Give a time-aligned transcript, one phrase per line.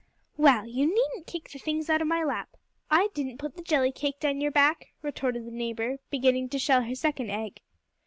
[0.35, 2.57] "Well, you needn't kick the things out of my lap.
[2.89, 6.81] I didn't put the jelly cake down your back," retorted the neighbor, beginning to shell
[6.81, 7.61] her second egg.